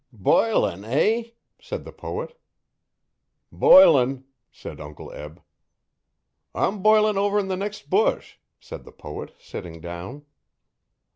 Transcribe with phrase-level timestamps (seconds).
[0.11, 1.29] 'Bilin', eh?'
[1.61, 2.35] said the poet
[3.51, 5.43] 'Bilin',' said Uncle Eb.
[6.55, 10.25] 'I'm bilin' over 'n the next bush,' said the poet, sitting down.